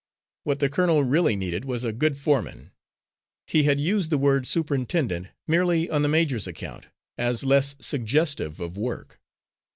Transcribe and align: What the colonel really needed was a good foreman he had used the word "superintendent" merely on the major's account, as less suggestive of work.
What 0.45 0.57
the 0.57 0.67
colonel 0.67 1.03
really 1.03 1.35
needed 1.35 1.63
was 1.63 1.83
a 1.83 1.93
good 1.93 2.17
foreman 2.17 2.71
he 3.45 3.65
had 3.69 3.79
used 3.79 4.09
the 4.09 4.17
word 4.17 4.47
"superintendent" 4.47 5.27
merely 5.45 5.91
on 5.91 6.01
the 6.01 6.07
major's 6.09 6.47
account, 6.47 6.87
as 7.19 7.43
less 7.43 7.75
suggestive 7.79 8.59
of 8.59 8.77
work. 8.79 9.19